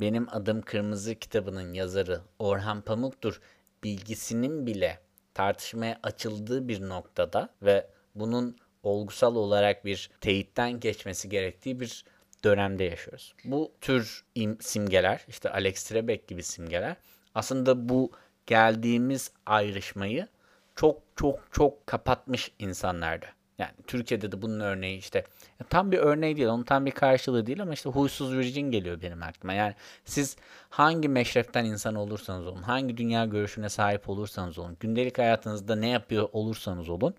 [0.00, 3.40] benim adım Kırmızı kitabının yazarı Orhan Pamuk'tur
[3.84, 4.98] bilgisinin bile
[5.34, 12.04] tartışmaya açıldığı bir noktada ve bunun olgusal olarak bir teyitten geçmesi gerektiği bir
[12.44, 13.34] dönemde yaşıyoruz.
[13.44, 16.96] Bu tür im- simgeler, işte Alex Trebek gibi simgeler
[17.34, 18.12] aslında bu
[18.46, 20.28] geldiğimiz ayrışmayı
[20.76, 23.26] çok çok çok kapatmış insanlardı.
[23.58, 25.18] Yani Türkiye'de de bunun örneği işte
[25.60, 29.02] ya tam bir örneği değil, onun tam bir karşılığı değil ama işte huysuz virgin geliyor
[29.02, 29.52] benim aklıma.
[29.52, 30.36] Yani siz
[30.70, 36.28] hangi meşreften insan olursanız olun, hangi dünya görüşüne sahip olursanız olun, gündelik hayatınızda ne yapıyor
[36.32, 37.14] olursanız olun,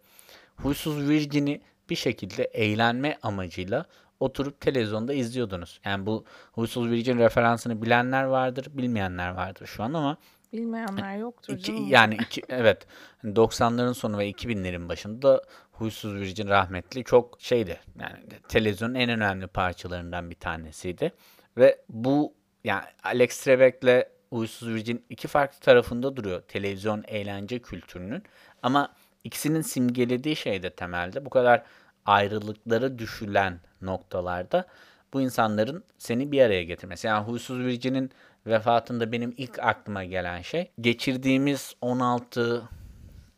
[0.56, 3.86] huysuz virgini bir şekilde eğlenme amacıyla
[4.20, 5.80] oturup televizyonda izliyordunuz.
[5.86, 10.18] Yani bu huysuz virgin referansını bilenler vardır, bilmeyenler vardır şu an ama
[10.54, 11.88] Bilmeyenler yoktur İki, canım.
[11.88, 12.88] yani iki, evet
[13.24, 15.42] 90'ların sonu ve 2000'lerin başında
[15.78, 17.80] Huysuz Virgin rahmetli çok şeydi.
[18.00, 21.12] Yani televizyonun en önemli parçalarından bir tanesiydi.
[21.58, 22.34] Ve bu
[22.64, 28.24] yani Alex Trebek'le Uysuz Virgin iki farklı tarafında duruyor televizyon eğlence kültürünün.
[28.64, 31.64] Ama ikisinin simgelediği şey de temelde bu kadar
[32.06, 34.68] ayrılıklara düşülen noktalarda
[35.14, 37.08] bu insanların seni bir araya getirmesi.
[37.08, 38.12] Yani Huysuz Virgin'in
[38.46, 42.70] vefatında benim ilk aklıma gelen şey geçirdiğimiz 16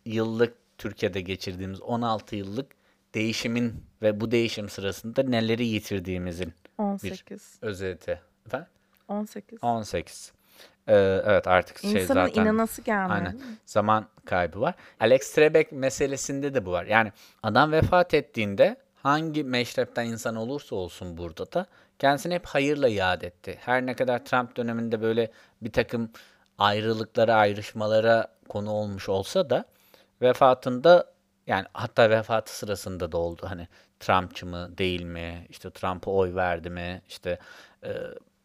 [0.06, 2.72] yıllık Türkiye'de geçirdiğimiz 16 yıllık
[3.14, 7.60] değişimin ve bu değişim sırasında neleri yitirdiğimizin 18.
[7.62, 8.22] özeti.
[8.46, 8.68] Efendim?
[9.08, 9.64] 18.
[9.64, 10.32] 18.
[10.88, 10.94] Ee,
[11.26, 13.10] evet artık şey İnsanın zaten inanası gelmiyor.
[13.16, 14.76] aynen zaman kaybı var.
[15.00, 16.86] Alex Trebek meselesinde de bu var.
[16.86, 17.12] Yani
[17.44, 21.66] adam vefat ettiğinde hangi meşrepten insan olursa olsun burada da
[22.00, 23.58] kendisini hep hayırla yad etti.
[23.60, 26.10] Her ne kadar Trump döneminde böyle bir takım
[26.58, 29.66] ayrılıklara, ayrışmalara konu olmuş olsa da
[30.22, 31.14] vefatında
[31.48, 33.42] yani hatta vefatı sırasında da oldu.
[33.50, 33.68] Hani
[34.00, 35.46] Trumpçı mı değil mi?
[35.50, 37.02] İşte Trump'a oy verdi mi?
[37.08, 37.40] İşte
[37.84, 37.92] e,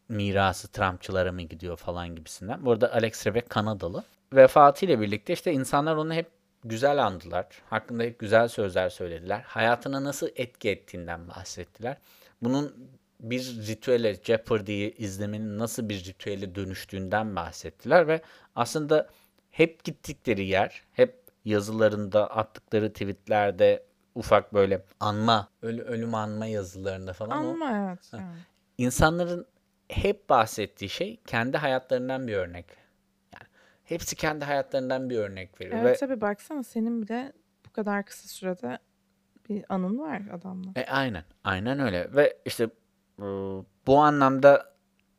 [0.09, 2.65] mirası Trumpçılara mı gidiyor falan gibisinden.
[2.65, 4.03] Bu arada Alex Trebek Kanadalı.
[4.33, 6.31] Vefatıyla birlikte işte insanlar onu hep
[6.63, 7.47] güzel andılar.
[7.69, 9.41] Hakkında hep güzel sözler söylediler.
[9.45, 11.97] Hayatına nasıl etki ettiğinden bahsettiler.
[12.41, 18.21] Bunun bir ritüele, Jeopardy'yi izlemenin nasıl bir ritüele dönüştüğünden bahsettiler ve
[18.55, 19.09] aslında
[19.51, 27.45] hep gittikleri yer, hep yazılarında, attıkları tweetlerde, ufak böyle anma, ölü, ölüm anma yazılarında falan
[27.45, 28.09] o Ama evet.
[28.13, 28.37] yani.
[28.77, 29.45] insanların
[29.89, 32.65] hep bahsettiği şey kendi hayatlarından bir örnek.
[33.33, 33.49] Yani
[33.83, 37.33] hepsi kendi hayatlarından bir örnek veriyor Evet ve tabii baksana senin bile
[37.65, 38.79] bu kadar kısa sürede
[39.49, 40.71] bir anın var adamla.
[40.75, 41.23] E, aynen.
[41.43, 42.15] Aynen öyle.
[42.15, 42.69] Ve işte
[43.87, 44.72] bu anlamda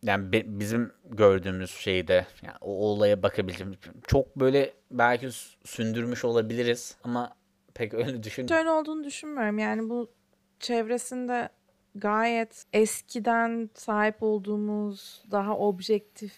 [0.05, 5.29] yani be- bizim gördüğümüz şeyde yani o olaya bakabileceğimiz çok böyle belki
[5.65, 7.37] sündürmüş olabiliriz ama
[7.75, 8.53] pek öyle düşün.
[8.53, 9.59] Öyle olduğunu düşünmüyorum.
[9.59, 10.11] Yani bu
[10.61, 11.49] çevresinde
[11.95, 16.33] gayet eskiden sahip olduğumuz daha objektif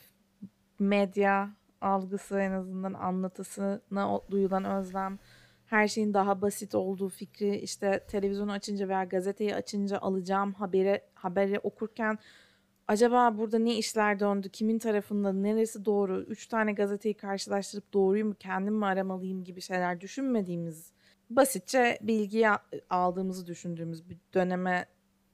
[0.79, 1.51] medya
[1.81, 5.19] algısı en azından anlatısına duyulan özlem,
[5.67, 11.59] her şeyin daha basit olduğu fikri işte televizyonu açınca veya gazeteyi açınca alacağım haberi haberi
[11.59, 12.19] okurken
[12.89, 18.35] acaba burada ne işler döndü, kimin tarafında, neresi doğru, üç tane gazeteyi karşılaştırıp doğruyu mu
[18.39, 20.93] kendim mi aramalıyım gibi şeyler düşünmediğimiz
[21.31, 22.49] basitçe bilgiyi
[22.91, 24.87] aldığımızı düşündüğümüz bir döneme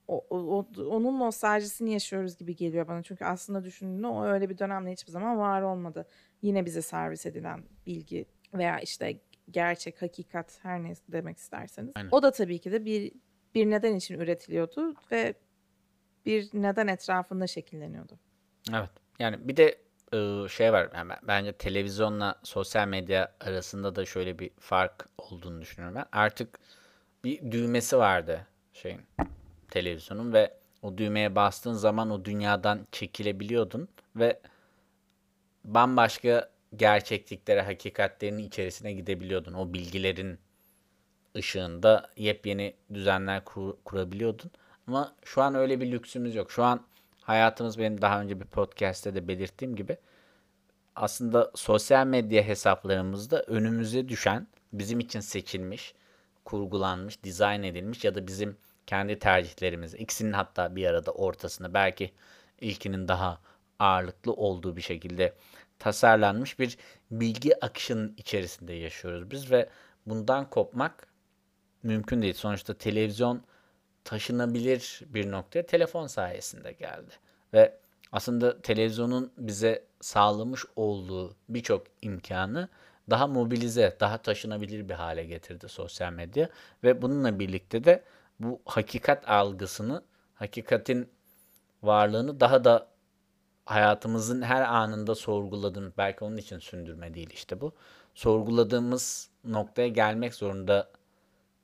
[0.07, 3.03] o, o- o- onun nostaljisini yaşıyoruz gibi geliyor bana.
[3.03, 6.07] Çünkü aslında düşündüğünde o öyle bir dönemde hiçbir zaman var olmadı.
[6.41, 9.19] Yine bize servis edilen bilgi veya işte
[9.51, 11.91] gerçek, hakikat her ne demek isterseniz.
[11.95, 12.09] Aynen.
[12.11, 13.11] O da tabii ki de bir
[13.55, 15.33] bir neden için üretiliyordu ve
[16.25, 18.19] bir neden etrafında şekilleniyordu.
[18.73, 18.89] Evet.
[19.19, 19.77] Yani bir de
[20.13, 20.89] e, şey var.
[20.95, 26.05] Yani ben- bence televizyonla sosyal medya arasında da şöyle bir fark olduğunu düşünüyorum ben.
[26.19, 26.59] Artık
[27.23, 29.01] bir düğmesi vardı şeyin
[29.69, 34.39] televizyonun ve o düğmeye bastığın zaman o dünyadan çekilebiliyordun ve
[35.65, 39.53] bambaşka gerçekliklere, hakikatlerin içerisine gidebiliyordun.
[39.53, 40.39] O bilgilerin
[41.37, 44.51] ışığında yepyeni düzenler kur- kurabiliyordun.
[44.87, 46.51] Ama şu an öyle bir lüksümüz yok.
[46.51, 46.85] Şu an
[47.21, 49.97] hayatımız benim daha önce bir podcast'te de belirttiğim gibi
[50.95, 55.93] aslında sosyal medya hesaplarımızda önümüze düşen, bizim için seçilmiş,
[56.45, 62.11] kurgulanmış, dizayn edilmiş ya da bizim kendi tercihlerimiz, ikisinin hatta bir arada ortasında belki
[62.61, 63.39] ilkinin daha
[63.79, 65.33] ağırlıklı olduğu bir şekilde
[65.79, 66.77] tasarlanmış bir
[67.11, 69.69] bilgi akışının içerisinde yaşıyoruz biz ve
[70.05, 71.07] bundan kopmak
[71.83, 72.33] mümkün değil.
[72.33, 73.43] Sonuçta televizyon
[74.03, 77.11] taşınabilir bir noktaya telefon sayesinde geldi.
[77.53, 77.77] Ve
[78.11, 82.69] aslında televizyonun bize sağlamış olduğu birçok imkanı
[83.09, 86.49] daha mobilize, daha taşınabilir bir hale getirdi sosyal medya.
[86.83, 88.03] Ve bununla birlikte de
[88.39, 90.03] bu hakikat algısını,
[90.35, 91.09] hakikatin
[91.83, 92.87] varlığını daha da
[93.65, 97.73] hayatımızın her anında sorguladığım, belki onun için sündürme değil işte bu.
[98.15, 100.91] Sorguladığımız noktaya gelmek zorunda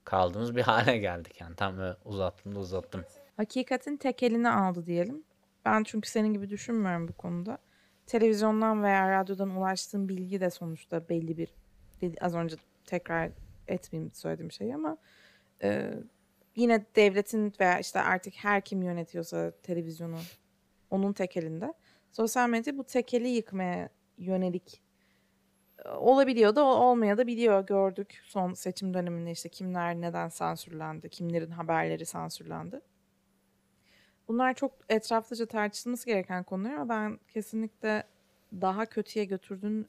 [0.10, 1.56] kaldığımız bir hale geldik yani.
[1.56, 3.06] Tam böyle uzattım da uzattım.
[3.38, 5.24] Hakikatin tek elini aldı diyelim.
[5.66, 7.58] Ben çünkü senin gibi düşünmüyorum bu konuda.
[8.06, 11.50] Televizyondan veya radyodan ulaştığım bilgi de sonuçta belli bir
[12.22, 13.32] az önce tekrar
[13.68, 14.98] etmeyeyim söylediğim şey ama
[15.64, 15.94] e,
[16.56, 20.18] yine devletin veya işte artık her kim yönetiyorsa televizyonu
[20.90, 21.74] onun tek elinde.
[22.12, 24.82] Sosyal medya bu tekeli yıkmaya yönelik
[25.86, 32.06] olabiliyor da olmaya da biliyor gördük son seçim döneminde işte kimler neden sansürlendi, kimlerin haberleri
[32.06, 32.82] sansürlendi.
[34.28, 38.04] Bunlar çok etraflıca tartışılması gereken konular ama ben kesinlikle
[38.62, 39.88] daha kötüye götürdüğün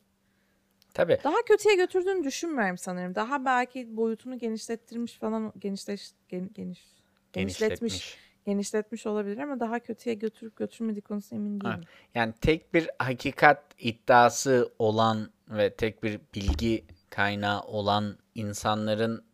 [0.95, 1.19] Tabii.
[1.25, 3.15] daha kötüye götürdüğünü düşünmüyorum sanırım.
[3.15, 6.87] Daha belki boyutunu genişlettirmiş falan genişleş gen- geniş
[7.33, 9.07] genişletmiş Genişletmiş.
[9.07, 11.81] olabilir ama daha kötüye götürüp götürmediği konusunda emin değilim.
[12.15, 19.25] Yani tek bir hakikat iddiası olan ve tek bir bilgi kaynağı olan insanların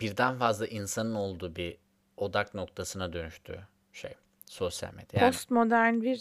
[0.00, 1.76] birden fazla insanın olduğu bir
[2.16, 3.60] odak noktasına dönüştü
[3.92, 4.14] şey
[4.46, 5.20] sosyal medya.
[5.20, 6.20] Yani Postmodern bir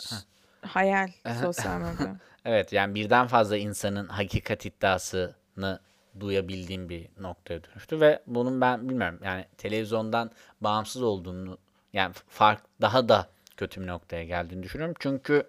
[0.61, 1.09] hayal
[1.41, 2.15] sosyal medya.
[2.45, 5.79] evet yani birden fazla insanın hakikat iddiasını
[6.19, 11.57] duyabildiğim bir noktaya dönüştü ve bunun ben bilmiyorum yani televizyondan bağımsız olduğunu
[11.93, 14.95] yani fark daha da kötü bir noktaya geldiğini düşünüyorum.
[14.99, 15.43] Çünkü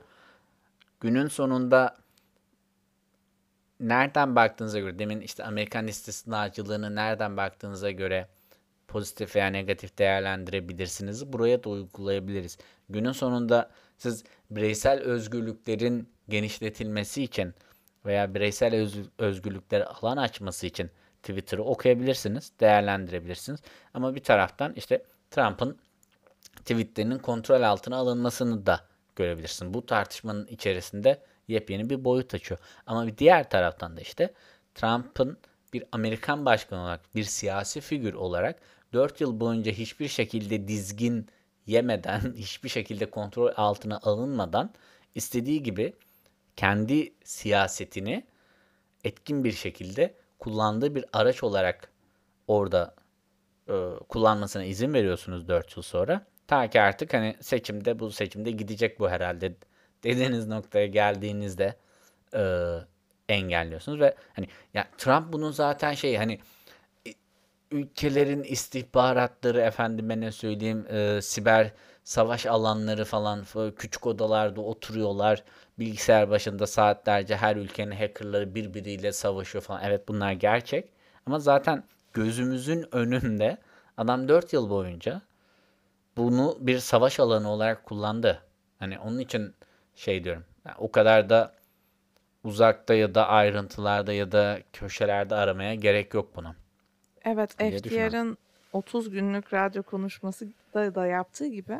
[1.01, 1.97] günün sonunda
[3.81, 8.29] nereden baktığınıza göre demin işte Amerikan istisnacılığını nereden baktığınıza göre
[8.89, 11.33] pozitif veya negatif değerlendirebilirsiniz.
[11.33, 12.59] Buraya da uygulayabiliriz.
[12.89, 17.55] Günün sonunda siz bireysel özgürlüklerin genişletilmesi için
[18.07, 20.91] veya bireysel öz- özgürlüklere alan açması için
[21.23, 23.61] Twitter'ı okuyabilirsiniz, değerlendirebilirsiniz.
[23.95, 25.79] Ama bir taraftan işte Trump'ın
[26.57, 28.81] tweetlerinin kontrol altına alınmasını da
[29.17, 29.75] görebilirsin.
[29.75, 32.61] Bu tartışmanın içerisinde yepyeni bir boyut açıyor.
[32.87, 34.35] Ama bir diğer taraftan da işte
[34.75, 35.39] Trump'ın
[35.73, 38.61] bir Amerikan başkanı olarak, bir siyasi figür olarak
[38.93, 41.27] 4 yıl boyunca hiçbir şekilde dizgin
[41.67, 44.71] yemeden, hiçbir şekilde kontrol altına alınmadan
[45.15, 45.93] istediği gibi
[46.57, 48.25] kendi siyasetini
[49.05, 51.91] etkin bir şekilde kullandığı bir araç olarak
[52.49, 52.95] orada
[53.69, 53.75] e,
[54.09, 56.27] kullanmasına izin veriyorsunuz 4 yıl sonra.
[56.47, 59.55] Ta ki artık hani seçimde bu seçimde gidecek bu herhalde
[60.05, 61.77] dediğiniz noktaya geldiğinizde
[62.35, 62.43] e,
[63.29, 66.39] engelliyorsunuz ve hani ya Trump bunun zaten şey hani
[67.71, 71.73] ülkelerin istihbaratları efendime ne söyleyeyim e, siber
[72.05, 73.45] savaş alanları falan
[73.77, 75.45] küçük odalarda oturuyorlar
[75.79, 80.89] bilgisayar başında saatlerce her ülkenin hackerları birbiriyle savaşıyor falan evet bunlar gerçek
[81.27, 83.59] ama zaten gözümüzün önünde
[83.97, 85.23] adam 4 yıl boyunca
[86.17, 88.43] bunu bir savaş alanı olarak kullandı.
[88.79, 89.55] Hani onun için
[90.01, 90.45] şey diyorum.
[90.67, 91.55] yani o kadar da
[92.45, 96.55] uzakta ya da ayrıntılarda ya da köşelerde aramaya gerek yok bunu.
[97.25, 97.55] Evet.
[97.55, 98.39] FDR'ın
[98.73, 101.79] 30 günlük radyo konuşması da, da yaptığı gibi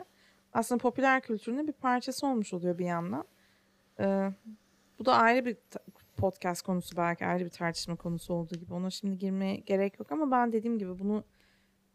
[0.53, 3.25] aslında popüler kültürünün bir parçası olmuş oluyor bir yandan.
[4.01, 4.31] Ee,
[4.99, 5.57] bu da ayrı bir
[6.17, 8.75] podcast konusu belki ayrı bir tartışma konusu olduğu gibi.
[8.75, 11.25] Ona şimdi girmeye gerek yok ama ben dediğim gibi bunu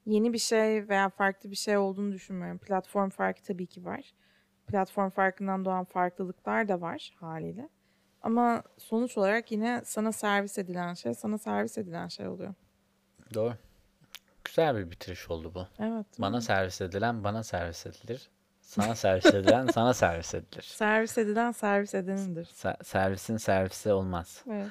[0.06, 2.58] yeni bir şey veya farklı bir şey olduğunu düşünmüyorum.
[2.58, 4.14] Platform farkı tabii ki var.
[4.67, 7.69] Platform farkından doğan farklılıklar da var haliyle.
[8.21, 12.54] Ama sonuç olarak yine sana servis edilen şey sana servis edilen şey oluyor.
[13.34, 13.54] Doğru.
[14.45, 15.67] Güzel bir bitiriş oldu bu.
[15.80, 16.06] Evet.
[16.19, 18.30] Bana servis edilen bana servis edilir.
[18.62, 20.63] Sana servis edilen sana servis edilir.
[20.75, 22.45] Servis edilen servis edenindir.
[22.45, 24.43] Se- servisin servisi olmaz.
[24.51, 24.67] Evet.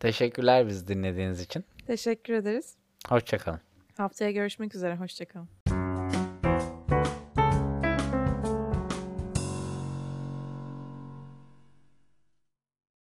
[0.00, 1.64] Teşekkürler bizi dinlediğiniz için.
[1.86, 2.76] Teşekkür ederiz.
[3.08, 3.60] Hoşçakalın.
[3.96, 4.96] Haftaya görüşmek üzere.
[4.96, 5.48] Hoşçakalın.